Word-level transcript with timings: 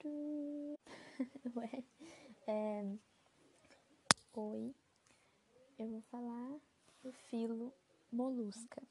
Ué, 1.54 1.84
é... 2.48 2.84
Oi, 4.34 4.74
eu 5.78 5.88
vou 5.88 6.00
falar 6.10 6.58
do 7.00 7.12
filo 7.12 7.72
molusca. 8.10 8.82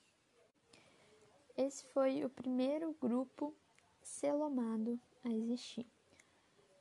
Esse 1.57 1.83
foi 1.87 2.23
o 2.23 2.29
primeiro 2.29 2.95
grupo 3.01 3.53
celomado 4.01 4.97
a 5.25 5.29
existir. 5.29 5.85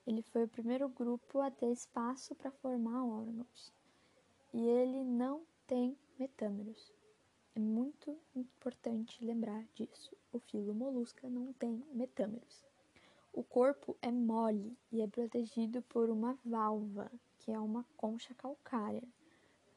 Ele 0.06 0.22
foi 0.22 0.44
o 0.44 0.48
primeiro 0.48 0.88
grupo 0.88 1.40
a 1.40 1.50
ter 1.50 1.72
espaço 1.72 2.32
para 2.36 2.52
formar 2.52 3.04
órgãos. 3.04 3.72
E 4.54 4.68
ele 4.68 5.02
não 5.02 5.44
tem 5.66 5.98
metâmeros. 6.16 6.99
É 7.60 7.62
muito 7.62 8.16
importante 8.34 9.22
lembrar 9.22 9.62
disso. 9.74 10.16
O 10.32 10.38
filo 10.38 10.72
molusca 10.72 11.28
não 11.28 11.52
tem 11.52 11.84
metâmeros. 11.92 12.64
O 13.34 13.42
corpo 13.44 13.94
é 14.00 14.10
mole 14.10 14.74
e 14.90 15.02
é 15.02 15.06
protegido 15.06 15.82
por 15.82 16.08
uma 16.08 16.38
válvula, 16.42 17.12
que 17.38 17.52
é 17.52 17.60
uma 17.60 17.84
concha 17.98 18.32
calcária. 18.34 19.02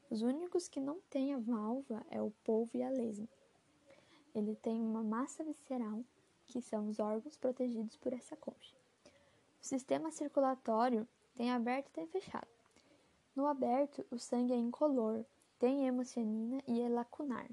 Os 0.10 0.22
únicos 0.22 0.70
que 0.70 0.80
não 0.80 1.02
têm 1.10 1.34
a 1.34 1.40
válvula 1.40 2.06
é 2.10 2.22
o 2.22 2.32
polvo 2.46 2.72
e 2.78 2.82
a 2.82 2.90
lesma. 2.90 3.28
Ele 4.34 4.56
tem 4.56 4.80
uma 4.80 5.04
massa 5.04 5.44
visceral, 5.44 6.06
que 6.48 6.62
são 6.62 6.88
os 6.88 7.00
órgãos 7.00 7.36
protegidos 7.36 7.98
por 7.98 8.14
essa 8.14 8.38
concha. 8.38 8.74
O 9.62 9.66
sistema 9.66 10.10
circulatório 10.10 11.06
tem 11.36 11.52
aberto 11.52 11.90
e 11.90 11.92
tem 11.92 12.08
fechado. 12.08 12.48
No 13.36 13.46
aberto, 13.46 14.06
o 14.10 14.18
sangue 14.18 14.54
é 14.54 14.58
incolor, 14.58 15.26
tem 15.60 15.86
hemocianina 15.86 16.64
e 16.66 16.80
é 16.80 16.88
lacunar. 16.88 17.50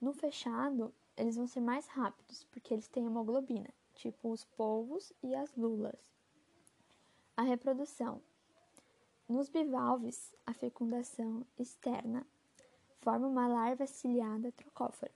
No 0.00 0.14
fechado, 0.14 0.94
eles 1.16 1.36
vão 1.36 1.46
ser 1.46 1.60
mais 1.60 1.86
rápidos, 1.86 2.44
porque 2.44 2.72
eles 2.72 2.88
têm 2.88 3.04
hemoglobina, 3.04 3.68
tipo 3.94 4.30
os 4.30 4.44
polvos 4.44 5.12
e 5.22 5.34
as 5.34 5.54
lulas. 5.54 6.00
A 7.36 7.42
reprodução. 7.42 8.22
Nos 9.28 9.48
bivalves, 9.48 10.34
a 10.46 10.54
fecundação 10.54 11.46
externa 11.58 12.26
forma 13.00 13.26
uma 13.26 13.46
larva 13.46 13.86
ciliada 13.86 14.50
trocófora. 14.52 15.12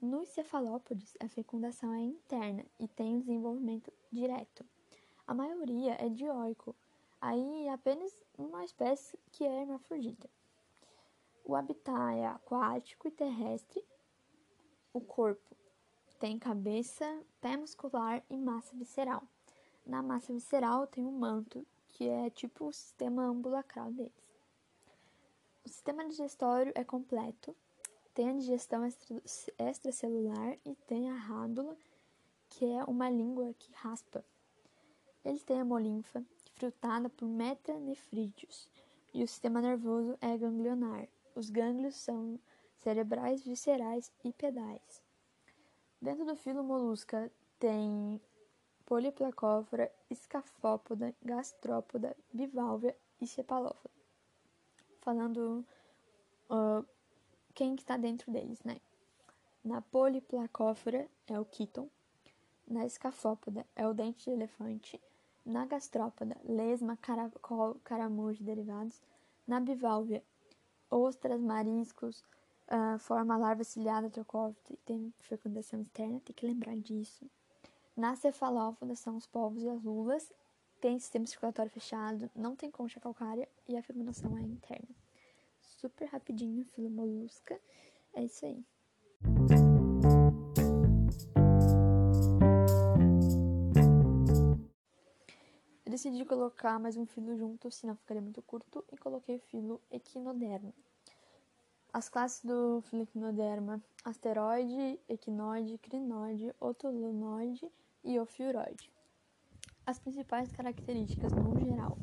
Nos 0.00 0.28
cefalópodes, 0.28 1.16
a 1.18 1.28
fecundação 1.28 1.92
é 1.92 2.00
interna 2.00 2.64
e 2.78 2.86
tem 2.86 3.16
um 3.16 3.20
desenvolvimento 3.20 3.92
direto. 4.12 4.64
A 5.26 5.34
maioria 5.34 5.96
é 6.00 6.08
dioico, 6.08 6.74
aí 7.20 7.68
apenas 7.68 8.14
uma 8.38 8.64
espécie 8.64 9.18
que 9.32 9.44
é 9.44 9.62
hermafrodita. 9.62 10.30
O 11.44 11.56
habitat 11.56 12.16
é 12.16 12.26
aquático 12.26 13.08
e 13.08 13.10
terrestre. 13.10 13.84
O 14.92 15.00
corpo 15.00 15.56
tem 16.18 16.38
cabeça, 16.38 17.22
pé 17.40 17.56
muscular 17.56 18.22
e 18.30 18.36
massa 18.36 18.74
visceral. 18.74 19.22
Na 19.86 20.02
massa 20.02 20.32
visceral 20.32 20.86
tem 20.86 21.04
um 21.04 21.12
manto, 21.12 21.66
que 21.88 22.08
é 22.08 22.30
tipo 22.30 22.66
o 22.66 22.72
sistema 22.72 23.24
ambulacral 23.24 23.92
deles. 23.92 24.12
O 25.64 25.68
sistema 25.68 26.08
digestório 26.08 26.72
é 26.74 26.82
completo, 26.82 27.54
tem 28.14 28.30
a 28.30 28.32
digestão 28.32 28.82
extracelular 29.58 30.58
e 30.64 30.74
tem 30.86 31.10
a 31.10 31.14
rádula, 31.14 31.76
que 32.48 32.64
é 32.64 32.82
uma 32.84 33.10
língua 33.10 33.54
que 33.58 33.70
raspa. 33.74 34.24
Eles 35.24 35.42
têm 35.42 35.58
a 35.58 35.60
hemolinfa, 35.60 36.24
filtrada 36.54 37.10
por 37.10 37.28
metanefrídeos, 37.28 38.68
e 39.12 39.22
o 39.22 39.28
sistema 39.28 39.60
nervoso 39.60 40.16
é 40.20 40.36
ganglionar. 40.36 41.06
Os 41.34 41.50
gânglios 41.50 41.96
são 41.96 42.40
cerebrais, 42.82 43.42
viscerais 43.42 44.10
e 44.24 44.32
pedais. 44.32 45.02
Dentro 46.00 46.24
do 46.24 46.36
filo 46.36 46.62
molusca 46.62 47.30
tem 47.58 48.20
poliplacófora, 48.86 49.92
escafópoda, 50.08 51.14
gastrópoda, 51.22 52.16
bivalvia 52.32 52.96
e 53.20 53.26
cepalópoda. 53.26 53.94
Falando 55.00 55.64
uh, 56.48 56.86
quem 57.54 57.76
que 57.76 57.82
está 57.82 57.96
dentro 57.96 58.30
deles, 58.30 58.62
né? 58.64 58.80
Na 59.64 59.82
poliplacófora 59.82 61.08
é 61.26 61.38
o 61.38 61.44
quíton, 61.44 61.88
na 62.66 62.86
escafópoda 62.86 63.66
é 63.74 63.86
o 63.86 63.92
dente 63.92 64.24
de 64.24 64.30
elefante, 64.30 65.00
na 65.44 65.66
gastrópoda, 65.66 66.36
lesma, 66.44 66.96
caracol, 66.96 67.76
caramujo 67.82 68.40
e 68.42 68.46
derivados, 68.46 69.02
na 69.46 69.58
biválvia, 69.58 70.22
ostras, 70.90 71.40
mariscos, 71.40 72.22
uh, 72.70 72.98
forma 72.98 73.36
larva 73.36 73.64
ciliada 73.64 74.08
trocófita 74.10 74.72
e 74.72 74.76
tem 74.78 75.12
fecundação 75.20 75.80
externa, 75.80 76.20
tem 76.20 76.34
que 76.34 76.46
lembrar 76.46 76.76
disso. 76.76 77.28
Na 77.96 78.14
cefalópoda 78.14 78.94
são 78.94 79.16
os 79.16 79.26
povos 79.26 79.62
e 79.62 79.68
as 79.68 79.82
lulas, 79.82 80.32
tem 80.80 80.98
sistema 80.98 81.26
circulatório 81.26 81.70
fechado, 81.70 82.30
não 82.34 82.54
tem 82.54 82.70
concha 82.70 83.00
calcária 83.00 83.48
e 83.68 83.76
a 83.76 83.82
fecundação 83.82 84.38
é 84.38 84.42
interna 84.42 84.94
super 85.78 86.08
rapidinho, 86.08 86.64
filo 86.64 86.90
molusca. 86.90 87.58
É 88.12 88.24
isso 88.24 88.44
aí. 88.44 88.64
Eu 95.86 95.90
decidi 95.92 96.24
colocar 96.24 96.78
mais 96.78 96.96
um 96.96 97.06
filo 97.06 97.36
junto, 97.36 97.70
senão 97.70 97.96
ficaria 97.96 98.20
muito 98.20 98.42
curto, 98.42 98.84
e 98.92 98.96
coloquei 98.96 99.36
o 99.36 99.40
filo 99.40 99.80
equinoderma. 99.90 100.72
As 101.92 102.08
classes 102.08 102.44
do 102.44 102.82
filo 102.82 103.02
equinoderma: 103.02 103.82
asteroide, 104.04 105.00
equinoide, 105.08 105.78
crinoide, 105.78 106.54
otolunoide 106.60 107.66
e 108.04 108.20
ofiuroide. 108.20 108.90
As 109.86 109.98
principais 109.98 110.52
características 110.52 111.32
no 111.32 111.58
geral: 111.58 111.98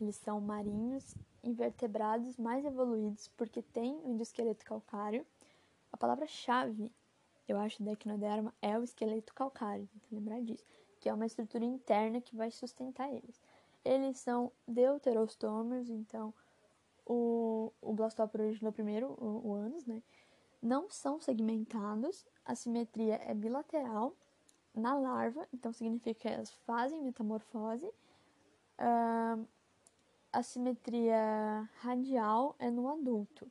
eles 0.00 0.16
são 0.16 0.40
marinhos 0.40 1.14
invertebrados 1.42 2.36
mais 2.36 2.64
evoluídos 2.64 3.28
porque 3.36 3.62
têm 3.62 3.94
um 4.04 4.14
endosqueleto 4.14 4.64
calcário. 4.64 5.24
A 5.92 5.96
palavra-chave, 5.96 6.90
eu 7.46 7.56
acho, 7.58 7.82
da 7.82 7.92
equinoderma 7.92 8.52
é 8.60 8.76
o 8.76 8.82
esqueleto 8.82 9.32
calcário, 9.34 9.86
tem 9.86 10.00
que 10.00 10.14
lembrar 10.14 10.40
disso, 10.42 10.64
que 10.98 11.08
é 11.08 11.14
uma 11.14 11.26
estrutura 11.26 11.64
interna 11.64 12.20
que 12.20 12.34
vai 12.34 12.50
sustentar 12.50 13.08
eles. 13.12 13.40
Eles 13.84 14.18
são 14.18 14.50
deuterostômeros, 14.66 15.88
então 15.90 16.34
o, 17.12 17.72
o 17.80 17.92
Blastoper 17.92 18.40
originou 18.40 18.72
primeiro, 18.72 19.08
o, 19.18 19.52
o 19.52 19.58
né? 19.86 20.02
Não 20.62 20.88
são 20.88 21.20
segmentados, 21.20 22.24
a 22.44 22.54
simetria 22.54 23.16
é 23.16 23.34
bilateral 23.34 24.14
na 24.74 24.94
larva, 24.94 25.46
então 25.52 25.72
significa 25.72 26.14
que 26.14 26.28
elas 26.28 26.50
fazem 26.66 27.02
metamorfose. 27.02 27.86
Uh, 28.78 29.46
a 30.32 30.42
simetria 30.42 31.68
radial 31.80 32.56
é 32.58 32.70
no 32.70 32.88
adulto. 32.88 33.50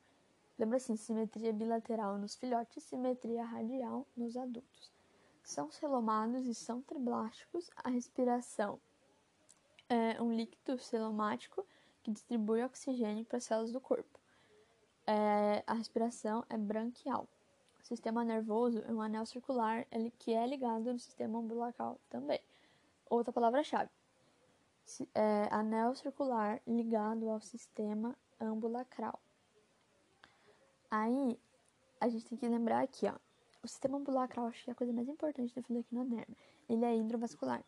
Lembra 0.57 0.77
assim, 0.77 0.95
simetria 0.95 1.53
bilateral 1.53 2.17
nos 2.17 2.35
filhotes, 2.35 2.83
simetria 2.83 3.43
radial 3.43 4.07
nos 4.15 4.35
adultos. 4.37 4.91
São 5.43 5.69
celomados 5.69 6.45
e 6.47 6.55
são 6.55 6.81
triblásticos. 6.81 7.69
A 7.75 7.89
respiração 7.89 8.79
é 9.89 10.21
um 10.21 10.33
líquido 10.33 10.77
celomático 10.79 11.65
que 12.03 12.11
distribui 12.11 12.63
oxigênio 12.63 13.25
para 13.25 13.37
as 13.37 13.43
células 13.43 13.71
do 13.71 13.79
corpo. 13.79 14.19
É, 15.07 15.63
a 15.65 15.73
respiração 15.73 16.43
é 16.49 16.57
branquial. 16.57 17.27
O 17.81 17.85
sistema 17.85 18.23
nervoso 18.23 18.79
é 18.87 18.91
um 18.91 19.01
anel 19.01 19.25
circular 19.25 19.85
que 20.19 20.33
é 20.33 20.45
ligado 20.45 20.93
no 20.93 20.99
sistema 20.99 21.39
umbilical 21.39 21.99
também. 22.09 22.39
Outra 23.09 23.33
palavra-chave 23.33 23.89
é, 25.15 25.47
anel 25.51 25.95
circular 25.95 26.61
ligado 26.67 27.29
ao 27.29 27.39
sistema 27.41 28.15
ambulacral. 28.39 29.19
Aí, 30.89 31.39
a 31.99 32.09
gente 32.09 32.25
tem 32.25 32.37
que 32.37 32.47
lembrar 32.47 32.81
aqui, 32.81 33.07
ó. 33.07 33.15
O 33.63 33.67
sistema 33.67 33.97
ambulacral, 33.97 34.47
acho 34.47 34.63
que 34.63 34.71
é 34.71 34.73
a 34.73 34.75
coisa 34.75 34.91
mais 34.91 35.07
importante 35.07 35.53
do 35.53 35.63
filoquinoderma. 35.63 36.35
Ele 36.67 36.83
é 36.83 36.97
hidrovascular. 36.97 37.63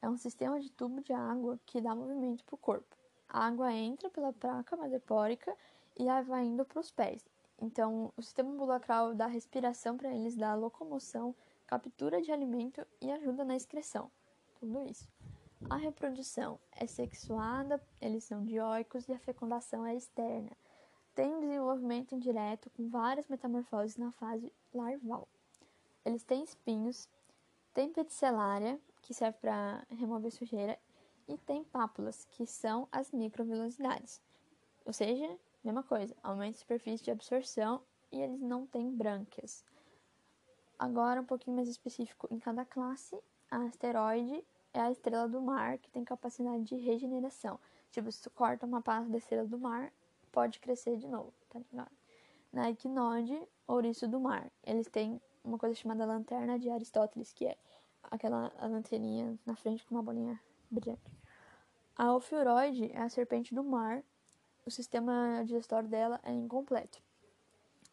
É 0.00 0.08
um 0.08 0.16
sistema 0.16 0.58
de 0.58 0.70
tubo 0.70 1.02
de 1.02 1.12
água 1.12 1.58
que 1.66 1.80
dá 1.80 1.94
movimento 1.94 2.44
para 2.44 2.54
o 2.54 2.58
corpo. 2.58 2.96
A 3.34 3.46
água 3.48 3.72
entra 3.72 4.08
pela 4.08 4.32
placa 4.32 4.76
madrepórica 4.76 5.56
e 5.98 6.04
vai 6.22 6.44
indo 6.44 6.64
para 6.64 6.78
os 6.78 6.92
pés. 6.92 7.20
Então, 7.60 8.12
o 8.16 8.22
sistema 8.22 8.52
ambulacral 8.52 9.12
dá 9.12 9.26
respiração 9.26 9.96
para 9.96 10.14
eles, 10.14 10.36
dá 10.36 10.54
locomoção, 10.54 11.34
captura 11.66 12.22
de 12.22 12.30
alimento 12.30 12.86
e 13.00 13.10
ajuda 13.10 13.44
na 13.44 13.56
excreção. 13.56 14.08
Tudo 14.60 14.84
isso. 14.88 15.08
A 15.68 15.74
reprodução 15.74 16.60
é 16.70 16.86
sexuada, 16.86 17.82
eles 18.00 18.22
são 18.22 18.44
dioicos 18.44 19.08
e 19.08 19.12
a 19.12 19.18
fecundação 19.18 19.84
é 19.84 19.96
externa. 19.96 20.52
Tem 21.12 21.34
um 21.34 21.40
desenvolvimento 21.40 22.14
indireto 22.14 22.70
com 22.70 22.88
várias 22.88 23.26
metamorfoses 23.26 23.96
na 23.96 24.12
fase 24.12 24.52
larval. 24.72 25.26
Eles 26.04 26.22
têm 26.22 26.44
espinhos, 26.44 27.08
tem 27.72 27.90
peticelária, 27.90 28.80
que 29.02 29.12
serve 29.12 29.38
para 29.40 29.84
remover 29.90 30.30
sujeira, 30.30 30.78
e 31.28 31.38
tem 31.38 31.64
pápulas, 31.64 32.24
que 32.30 32.46
são 32.46 32.88
as 32.92 33.12
microvelocidades. 33.12 34.20
Ou 34.84 34.92
seja, 34.92 35.38
mesma 35.62 35.82
coisa, 35.82 36.14
aumenta 36.22 36.56
a 36.56 36.60
superfície 36.60 37.04
de 37.04 37.10
absorção 37.10 37.82
e 38.12 38.20
eles 38.20 38.40
não 38.40 38.66
têm 38.66 38.90
brânquias. 38.90 39.64
Agora, 40.78 41.20
um 41.20 41.24
pouquinho 41.24 41.56
mais 41.56 41.68
específico 41.68 42.28
em 42.30 42.38
cada 42.38 42.64
classe, 42.64 43.18
a 43.50 43.58
asteroide 43.64 44.44
é 44.72 44.80
a 44.80 44.90
estrela 44.90 45.28
do 45.28 45.40
mar 45.40 45.78
que 45.78 45.90
tem 45.90 46.04
capacidade 46.04 46.64
de 46.64 46.76
regeneração. 46.76 47.58
Tipo, 47.90 48.10
se 48.10 48.22
tu 48.22 48.30
corta 48.30 48.66
uma 48.66 48.82
parte 48.82 49.08
da 49.08 49.18
estrela 49.18 49.46
do 49.46 49.58
mar, 49.58 49.92
pode 50.32 50.58
crescer 50.58 50.96
de 50.96 51.06
novo, 51.06 51.32
tá 51.48 51.60
ligado? 51.60 51.92
Na 52.52 52.70
equinode, 52.70 53.40
ouriço 53.66 54.08
do 54.08 54.18
mar. 54.20 54.50
Eles 54.64 54.88
têm 54.88 55.20
uma 55.44 55.58
coisa 55.58 55.74
chamada 55.74 56.04
lanterna 56.04 56.58
de 56.58 56.68
Aristóteles, 56.68 57.32
que 57.32 57.46
é 57.46 57.56
aquela 58.02 58.52
lanterninha 58.60 59.38
na 59.46 59.54
frente 59.54 59.84
com 59.86 59.94
uma 59.94 60.02
bolinha 60.02 60.40
brilhante. 60.74 61.02
A 61.96 62.12
ofiuroide 62.12 62.90
é 62.92 63.00
a 63.00 63.08
serpente 63.08 63.54
do 63.54 63.62
mar. 63.62 64.02
O 64.66 64.70
sistema 64.70 65.42
digestório 65.44 65.88
dela 65.88 66.20
é 66.24 66.32
incompleto. 66.32 67.00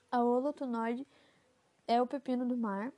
A 0.10 0.24
holotunoide 0.24 1.07
é 1.88 2.01
o 2.01 2.07
pepino 2.07 2.45
do 2.45 2.57
mar. 2.57 2.92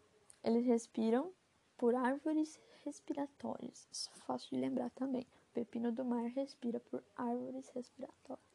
Eles 0.44 0.66
respiram 0.66 1.32
por 1.78 1.94
árvores 1.96 2.60
respiratórias. 2.86 3.88
Isso 3.92 4.10
é 4.16 4.20
fácil 4.22 4.50
de 4.52 4.62
lembrar 4.62 4.90
também. 4.92 5.28
O 5.50 5.54
pepino 5.54 5.92
do 5.92 6.06
mar 6.06 6.26
respira 6.30 6.80
por 6.80 7.04
árvores 7.16 7.70
respiratórias. 7.70 8.54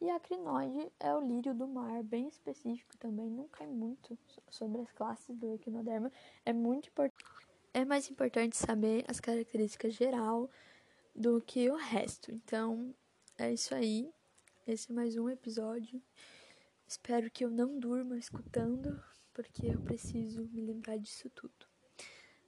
E 0.00 0.10
a 0.10 0.20
crinoide 0.20 0.92
é 1.00 1.14
o 1.14 1.20
lírio 1.20 1.54
do 1.54 1.66
mar, 1.66 2.02
bem 2.02 2.28
específico 2.28 2.96
também. 2.98 3.30
Não 3.30 3.48
cai 3.48 3.66
muito 3.66 4.18
sobre 4.50 4.80
as 4.80 4.90
classes 4.92 5.36
do 5.36 5.54
equinoderma. 5.54 6.10
É 6.44 6.52
muito 6.52 6.88
importante. 6.88 7.24
É 7.76 7.84
mais 7.84 8.08
importante 8.08 8.56
saber 8.56 9.04
as 9.08 9.18
características 9.18 9.94
geral 9.94 10.48
do 11.12 11.40
que 11.40 11.68
o 11.68 11.74
resto. 11.74 12.30
Então, 12.30 12.94
é 13.36 13.52
isso 13.52 13.74
aí. 13.74 14.08
Esse 14.64 14.92
é 14.92 14.94
mais 14.94 15.16
um 15.16 15.28
episódio. 15.28 16.00
Espero 16.86 17.28
que 17.28 17.44
eu 17.44 17.50
não 17.50 17.76
durma 17.76 18.16
escutando, 18.16 19.02
porque 19.32 19.66
eu 19.66 19.80
preciso 19.80 20.48
me 20.52 20.60
lembrar 20.60 20.98
disso 20.98 21.28
tudo. 21.30 21.66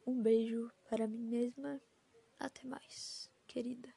Um 0.06 0.22
beijo 0.22 0.70
para 0.88 1.08
mim 1.08 1.24
mesma. 1.24 1.80
Até 2.38 2.64
mais, 2.64 3.28
querida. 3.48 3.95